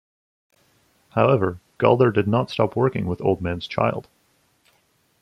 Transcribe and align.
However, 1.09 1.59
Galder 1.77 2.11
did 2.11 2.27
not 2.27 2.49
stop 2.49 2.75
working 2.75 3.05
with 3.05 3.21
Old 3.21 3.39
Man's 3.39 3.67
Child. 3.67 4.07